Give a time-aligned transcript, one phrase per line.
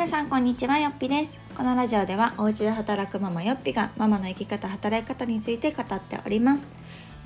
[0.00, 1.38] 皆さんこんにちはよっぴです。
[1.54, 6.68] このラジオではお家で働くママよっぴがママの生き方働き方について語っております、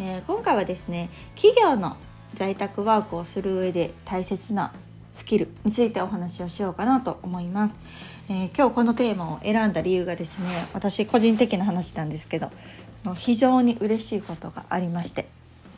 [0.01, 1.97] えー、今回はですね企業の
[2.35, 4.73] 在宅ワークをする上で大切な
[5.13, 7.79] スキルについてお話をしようかなと思います、
[8.29, 12.51] えー、今日このテーマを選んだ理由がですね私個人的な話なんですけど
[13.15, 15.29] 非常に嬉しいことがありまして。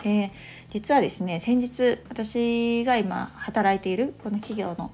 [0.02, 0.30] で
[0.70, 4.92] 実はですね先日私が今働いているこの企業の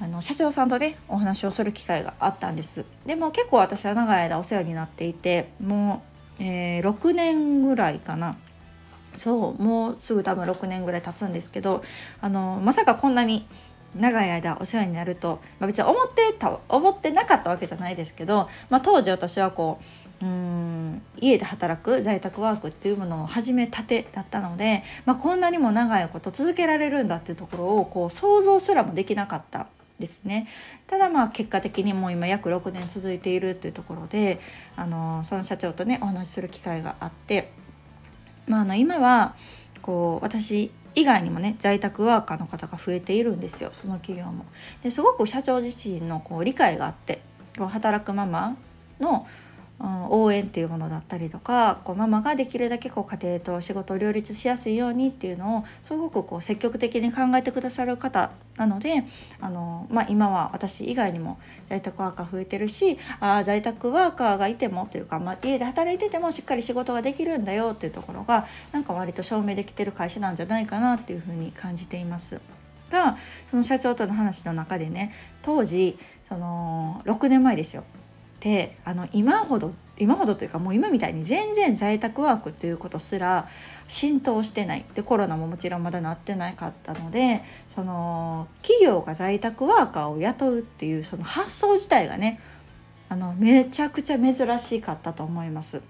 [0.00, 2.84] あの社長さんとねお話をする機会があったんです。
[3.06, 6.02] でも結構私は長い間お世話になっていても
[6.38, 8.36] う、えー、6年ぐらいかな。
[9.16, 11.82] そうもうすぐ多分6年ぐらい経つんですけど
[12.20, 13.46] あのまさかこんなに
[13.94, 19.80] 長い間お世話になると、まあ、別に思ってた思ってなかったわけじゃないですけど、まあ、当時私はこ
[20.20, 29.68] ううん家で働く在宅ワークっていうものを始めたてだったので、まあ、こんなにも長いこと続けられるんだっていうところをこう想像すらもできなかった。
[29.98, 30.46] ですね
[30.86, 34.40] ただまあ結果的にもう今約6年続いているっていうところで
[34.76, 37.52] あのその社長とねお話しする機会があって、
[38.46, 39.34] まあ、あの今は
[39.82, 44.46] こう私以外にもね在宅ワーカーの方が増えているんですよその企業も。
[44.82, 47.20] ですごく社長自身のこう理解があって
[47.58, 48.56] 働くママ
[49.00, 49.26] の
[49.78, 59.04] 応援っていうものだったりとかこうママができるだけこう家庭と仕事を両立しやすいようにっていうのをすごくこう積極的に考えてくださる方なので
[59.38, 61.38] あの、まあ、今は私以外にも
[61.68, 72.40] 在宅ワーカー増えてるしあ在宅ワーカーがいてもというか、まあ、家で働いててもしっかり仕事ができるんだよっていうところがなんか割と証明できてる会社なんじゃないかなっていうふうに感じています。
[72.90, 73.18] が
[73.50, 75.12] その社長との話の中でね
[75.42, 77.84] 当時その6年前ですよ
[78.46, 83.48] であの今ほど今ほどというかもう今みたいに全然在宅ワークっていうことすら
[83.88, 87.42] 浸透してないでコロナももちろんまだなってなかったので
[87.74, 92.38] その企業が在宅ワーカーを雇うっていうその発想自体がね
[93.08, 95.82] あのめちゃくちゃ珍しかったと思います。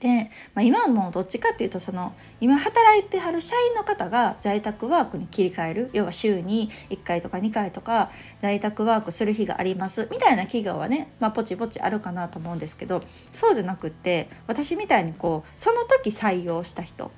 [0.00, 5.90] で、まあ、今はもうどっちかっていうとその今働いてはる社員の方が在宅ワークに切り替える。
[5.92, 8.10] 要は週に1回とか2回とか
[8.40, 10.08] 在宅ワークする日があります。
[10.10, 17.10] みたいな企業はね、まあ、ポチポチあるかなと思うんですけどそうじゃなくって私みたいにこうその時採用した人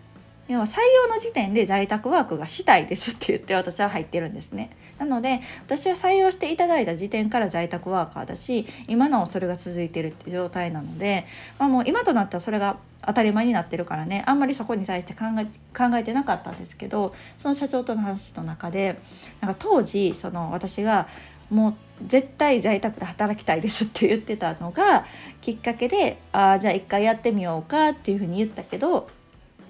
[0.51, 4.71] 要は採用の時点で在宅ワークがしたいですって言って私は入ってるんですね。
[4.99, 11.25] なので私は採用していただいた時点から在宅ワーカーだし今なおそれが続いてるって状態なので、
[11.57, 19.01] まあ、もう今となったらそれが当たり前になってるからねあんまりそこに対して考え考えてなかったんですけどその社長との話の中で
[19.41, 21.07] なんか当時その私が
[21.49, 21.75] もう
[22.09, 25.07] 絶対在宅で働きたいですって言ってたのが
[25.41, 29.09] きっかけでああじゃあ一回やってみようかっていうふうに言ったけど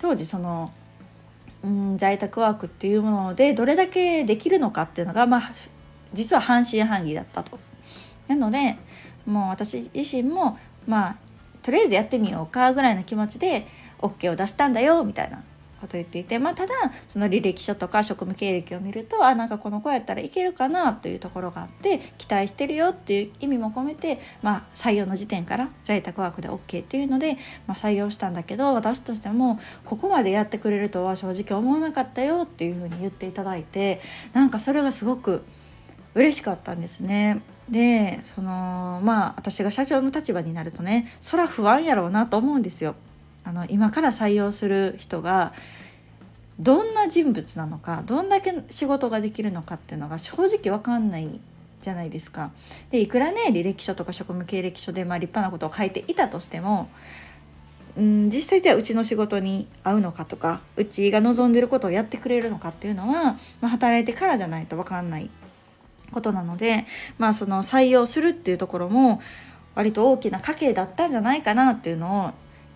[0.01, 0.73] 当時その
[1.63, 5.53] うん在宅ワークっていうものでどれだけできるのかっていうのが、まあ、
[6.13, 7.59] 実は半信半疑だったと。
[8.29, 8.77] なので
[9.27, 11.17] もう私自身もまあ
[11.63, 13.67] とりあえずやってみようかぐらいの気持ちで
[13.99, 15.43] OK を出したんだよみたいな
[15.81, 16.75] こと言っていて、まあ、ただ
[17.09, 34.01] その履歴書とか職務経歴を見るとあなんかこの子やったらいけるかなというところがあって期待してるよっていう意味も込めて、まあ、採用の時点から在宅ワークで OK っていうので、まあ、採用したんだけど私としてもここまでやってくれるとは正直思わなかったよっていうふうに言っていただいて
[34.33, 35.43] なんかそれがすごく
[36.15, 37.41] 嬉しかったんですね。
[37.71, 42.97] でそのまあ私が社長の立場になるとねそら不安やろうなと思うんですよ。
[43.45, 45.53] あの今から採用する人が
[46.59, 51.41] どんな人物なのかどんだけ仕事ができるのかっていうのが正直分かんない
[51.81, 52.53] じゃないですか。
[52.91, 56.91] でいくらね履歴書とか職務経歴書でまあ立派なことを書いていたとしても
[57.97, 65.31] うん実際じゃあうちの仕事に合うのかとかうちが望んでることをやってくれるのかっていうのは、まあ、働いてからじゃないと分かんない
[66.13, 66.87] ことなので、
[67.19, 69.23] まあ、その採用するっていうところも
[69.75, 72.31] 割と大きな家計だったんじゃないかなっていうのを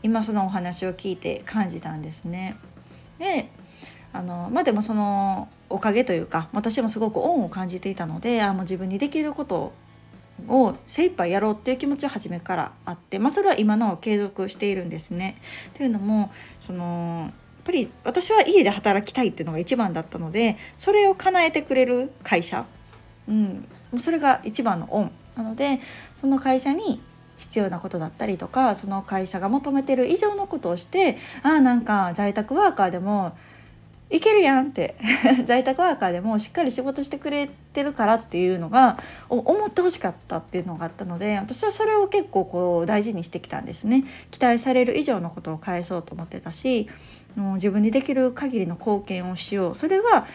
[0.05, 2.57] 今そのお話を聞いて感じたんですね。
[3.19, 3.49] で
[4.13, 9.73] あのまあでもそのおかげというか私もすごく恩を感じていたのであもう自分にできること
[10.47, 15.41] を精一杯やろうっていう気持ちは初めからあって、まあ、それは今の継続しているんですね。
[15.77, 16.31] というのも
[16.67, 17.33] そのやっ
[17.65, 22.67] ぱり私は家で働きたいっていうのが一番だったのでそれを叶えてくれる会社、
[23.27, 23.67] うん、
[23.99, 25.81] それが一番の恩なので
[26.21, 27.01] その会社に
[27.37, 33.37] 必要なことだったりとかその会社が求めてる以上のことをしてああなんか在宅ワーカーでも
[34.11, 34.95] いけるやんって
[35.45, 38.99] 在宅ワーカーでもしっかり仕事してくれてるからっていうのが
[39.29, 44.05] 思ってほしかったっていうのがあったので私はそれを結構こう大事にしてきたんですね。
[44.31, 46.89] 期待される以上のことを返そうと思ってたし
[47.35, 49.77] もう自分にできる限りの貢献をしよう。
[49.77, 50.27] それが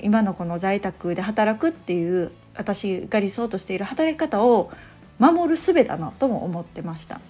[0.00, 4.70] 今のこの在宅で働くっていう私が理想としている働き方を
[5.18, 7.20] 守る術だなとも思ってました。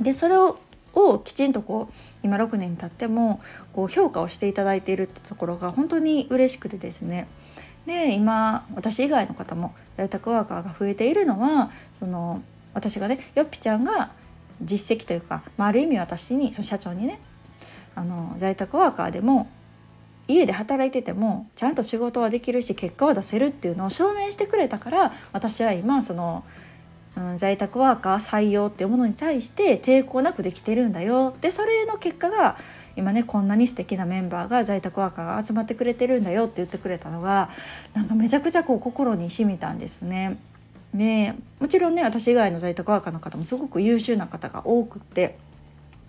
[0.00, 0.58] でそれを
[0.96, 3.40] をきちんとこう今6年経っても
[3.74, 7.28] こう評価をしていただいているってところが本当に嬉しくてですね
[7.84, 12.42] で今私以外の方も在宅ワーカーが増えているのはその
[12.72, 14.10] 私がねよっぴちゃんが
[14.62, 17.20] 実績というか、まあ、ある意味私に社長にね
[17.94, 19.48] あの在宅ワーカーでも
[20.28, 26.44] 家で働いててもちゃんと仕事はできるし結果を出せるっていうのを証明してくれたから私は今その、
[27.16, 32.58] うん、在宅ワーカー採用っていうものに対して抵抗なくできてるんだよでそれの結果が
[32.94, 37.50] 今ねこんなに素敵なメンバーが在宅ワーカーが集まってくれてるんだよって言ってくれたのが
[37.94, 40.38] なんかめちゃくちゃこう心に染みたんですね。
[40.94, 45.36] でもちろんね私以外の在宅ワーカーの方もすごく優秀な方が多くって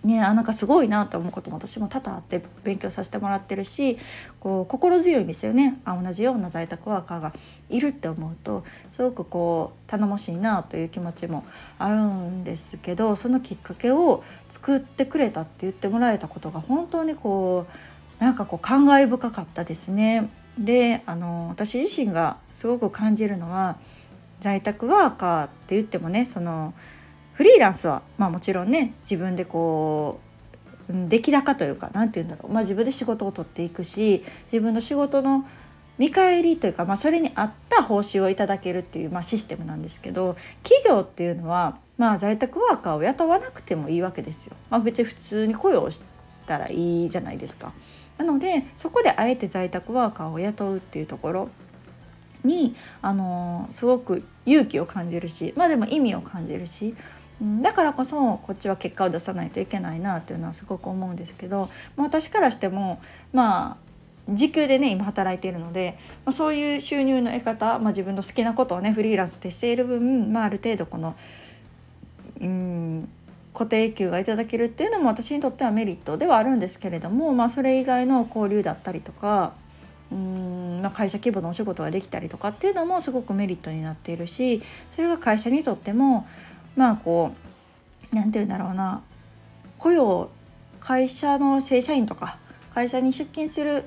[0.04, 3.98] ねあなんかすごいなと思うことも私も多々あって勉強させてもらってるし
[4.40, 7.34] こう心強いんですよねあ同じような在宅ワーカーが
[7.70, 8.64] いるって思うと
[8.94, 11.46] すごくこう頼もしいなという気持ちも
[11.80, 17.66] あるんですけどそのきっかけを作ってくれたって言ってもらえたことが本当にこ
[18.20, 20.30] うなんかこう感慨深かったですね。
[20.58, 23.78] であの私自身がすごく感じるのは
[24.40, 26.74] 在宅ワーカーって言ってもねその
[27.38, 30.20] フリーランスは、まあ、もちろんね自分でこ
[30.90, 35.46] う出来高というか何て言うんだろう、まあ、自分で仕事を取っていくし自分の仕事の
[36.00, 44.56] 見返りというか、まあ、それに合った報酬をいただけるっていう、まあ、システムなんですけど企業っていうのは、まあ、在宅ワーカーを雇わなくてもいいわけですよ。
[44.72, 46.02] まあ、別に普通に雇用し
[46.48, 47.72] たらいいじゃないですか。
[48.18, 51.50] なのでそこであえて在宅ワーカーを雇うっていうところ
[52.44, 56.96] にあのすごく勇気を感じるしまあでも意味を感じるし、
[57.62, 63.00] だからこそこっちは結果を出さないといけないなっていうのはすごく思うんですけど、まあ、私からしても
[63.32, 71.16] まあ時給でね今働いているので、まあ、そういう収入の得方、まあ、自分の好きなことをねフリーランスでしている分、まあ、ある程度この
[72.42, 73.10] うん
[73.54, 79.54] 固定給がいただけるっていうのも私にとってはメリットではあるんですけれども、まあ、それ以外の交流だったりとか
[80.12, 84.62] うん、まあ、会社規模のお仕事ができたりとかっていうのもすごくメリットになっているし
[84.96, 86.28] それが会社にとっても
[86.78, 87.34] まあこ
[88.14, 89.02] う何て言うんだろうな
[89.78, 90.30] 雇用
[90.80, 92.38] 会社の正社員とか
[92.74, 93.84] 会社に出勤する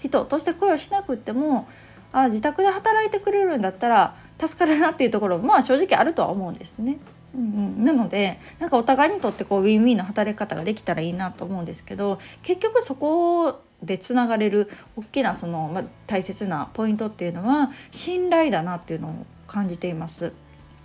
[0.00, 1.68] 人として雇用しなくっても
[2.12, 6.98] あ自宅で働いてくれるんだったら助かるなっていうところもまあ正直あるとは思うんですね。
[7.34, 7.44] うんう
[7.80, 20.32] ん、なのでなんかお互いにとってこうウィンウィンの働き方ができたらいいなと思うんですけど結局そこでつながれる大きなその、まあ、大切なポイントっていうのは信頼だなっていうのを感じています。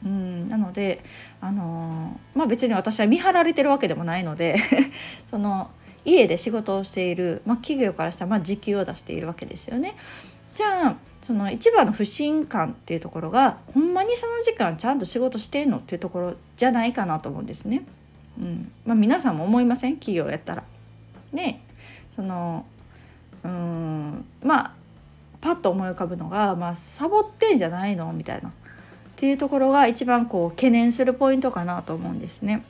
[0.04, 1.04] うん、なので、
[1.42, 4.58] あの、まあ、別に私は見張られてるわけでもないので
[5.30, 5.70] その
[6.06, 9.96] 家で仕事をしている、まあ、企業からしたらまあ時給を出しているわけですよね。
[10.56, 17.84] じゃあその一番の不信感っていうところがほんまにその時間ちゃんと仕事してんのっていうところじゃないかなと思うんですね。
[18.40, 19.98] うんまあ、皆さんも思いません？
[19.98, 20.64] 企業やったら。
[21.32, 21.62] ね
[22.16, 22.66] その
[23.44, 24.74] うんまあ
[25.42, 28.12] パッと思い浮かぶのが、まあ、サボってんじゃないの？
[28.12, 28.52] みたいな
[29.20, 32.64] っていうところが一番こう懸念するポイントかなと思うんですね。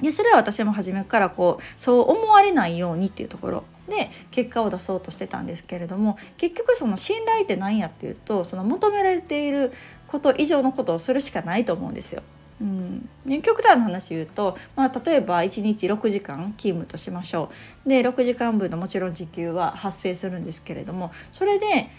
[0.00, 9.72] でそれは私も初めからこうそう思われないようにっていうところで結果を出そうとしてたんですけれども結局その信頼って何やっていうとその求められている
[10.06, 12.22] こと以上のことをするしかないと思うんですよ。
[12.60, 13.08] うん、
[13.42, 17.50] 極端な話言うと、まあ、例えば1日6時間勤務としましょ
[17.84, 21.90] うで6時間分のもちろん時給は発生するんですけれどもそれで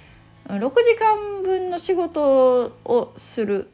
[0.48, 3.70] 6時間分の仕事をする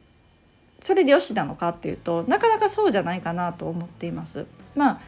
[0.80, 4.46] それでよしなのかっていうとなかなかそうじゃないかなと思っています。
[4.74, 5.00] まあ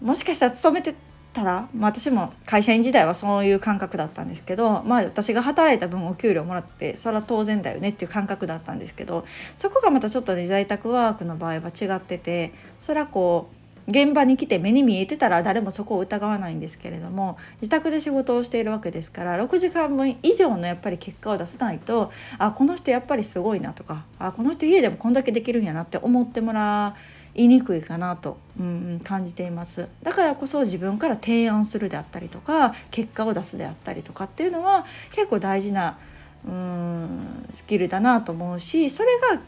[0.00, 0.94] もしかしたら勤めて
[1.32, 9.24] たら、まあ、私も会社員時代はそういう感覚だったんですけど、まあ、私が働いた分お給料もらってそれは当然だよねっていう感覚だったんですけど
[9.58, 26.94] そこがまたちょっとね在宅ワークの場合は違っててそれはこう現場に来て目に見えてたら誰もそこを疑わないんですけれども自宅で仕事をしているわけですから6時間分以上のやっぱり結果を出さないとあこの人やっぱりすごいなとかあこの人家でもこんだけできるんやなって思ってもら
[27.34, 35.98] いにくいかなと、うん、感じていますだからこそ自分から提案するであったりとか結果を出すであったりとかっていうのは結構大事な
[36.46, 39.40] うんスキルだなと思うしそれが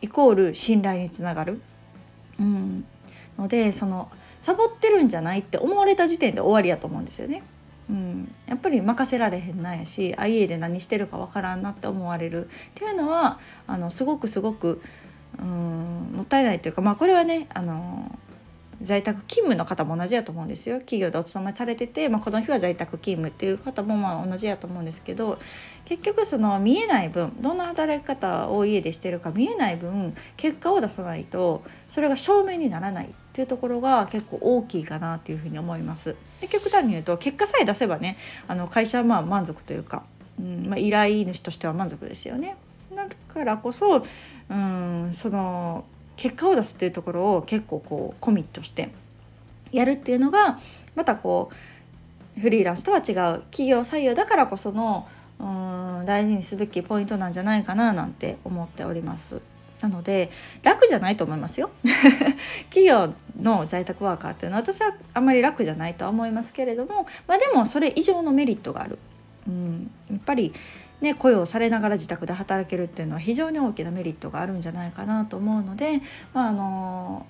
[0.00, 1.60] イコール信頼につながる。
[2.38, 2.84] うん
[3.38, 4.10] のでその
[4.40, 7.42] サボってるんじゃないって思われた時点で終わりやと思うんですよね。
[7.88, 12.46] うん、やっぱり任せられへんなやしあ家で何してるかわからんなって思われる。
[12.46, 14.82] っていうのはあのすごくすごく
[15.38, 18.18] うんもったいないというかまあこれはねあの
[18.82, 20.78] 在宅勤務の方も同じやと思うんですよ。
[20.80, 25.38] 企業でお勤めされてて、まあ、この日は在宅勤務っていう方もまあ同じやと思うんですけど
[25.84, 33.14] 結局その見えない分どんな働き方を家でしてるか見えない分結果を出さないとそれが証明にならない。
[33.34, 36.14] っていうところが結構大きいかなっていうふうに思います。
[36.40, 40.04] で極端に言うと結果さえ出せばねあの会社はまあ満足というか、
[40.38, 42.56] うんまあ、依頼主としては満足ですよね。
[42.94, 44.04] だからこそ、
[44.50, 48.90] うん、その結果を出すっていうところを結構こうコミットして
[49.72, 50.60] やるっていうのが
[50.94, 51.50] またこ
[52.36, 55.08] うフリーランスとは違う企業採用だからこその
[55.40, 55.44] う
[56.02, 59.40] ん大事にすべきポイントなんじゃないかななんて思っております。
[59.80, 60.30] なので
[60.62, 61.70] 楽じゃないと思いますよ
[62.70, 68.98] 企業の在宅ワーカーっていうのは私はあんまり楽じゃないとは思いますけれどもまあでもそれ以上のメリットがある。
[69.46, 70.54] うん、やっぱり
[71.04, 76.00] ね、雇用されながら自宅で働けるっていうのは非常に大きなメリットがあるんじゃないかなと思うので、
[76.32, 77.26] まあ、あの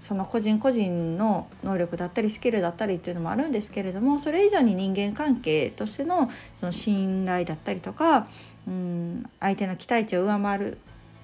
[0.00, 6.30] その個人個人の能力だったりスキルだったりっていうのもあるんですけれどもそれ以上に人間関係としての
[6.60, 8.28] その信頼だったりとか
[8.66, 10.78] うん相手の期待値を上回る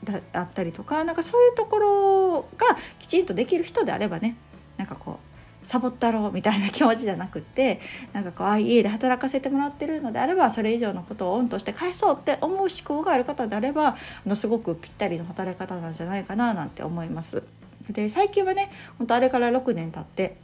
[0.05, 4.37] だったりとかなんかそういうところがきちんとできる人であればね
[4.77, 5.35] なんかこう
[5.67, 7.81] サボったろうみたいな気持ちじゃなくって
[8.13, 13.97] なんかこうあ家で働かせてもらってるのであればそれ以上のことをオンとして返そうって思う思考がある方であればあ
[14.27, 17.43] のすごくぴったりの働き方なんじゃないかななんて思います。
[17.91, 20.37] で最近はね本当あれから6年経って、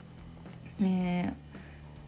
[0.83, 1.33] えー、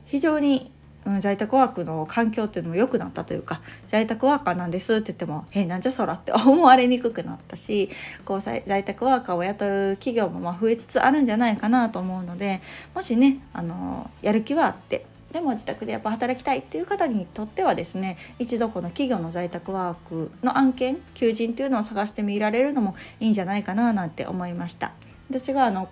[0.07, 0.72] 非常に
[1.07, 7.91] うん在宅ワークの環境っていうのも良くなったというか在宅ワーカーなんですって言っても「えなんじゃそら」って 思われにくくなったし
[8.25, 12.61] こう在宅ワーカーを雇う企業もま増えつつあるんじゃないかなと思うので
[12.95, 24.93] もしねあのやる気はあってでも自宅でやっぱ働きたいっていう方にとってはですね一度この企業の在宅ワークの案件求人っていうのを探してみられるのもいいんじゃないかななんて思いました。
[25.31, 25.89] 私があの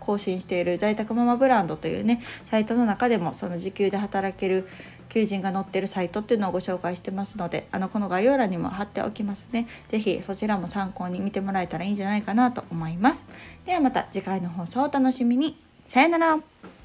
[0.00, 4.66] 更新している在宅ママブランドというねサイトの中でもその時給で働ける
[5.10, 9.66] 求人が載ってるサイトっていうのをご紹介してますのであのこの概要欄にも貼っておきますね。
[9.90, 13.26] 是非そちらも参考に見てもらえたらいいんじゃないかなと思います。
[13.66, 15.58] ではまた次回の放送をお楽しみに。
[15.84, 16.79] さよなら。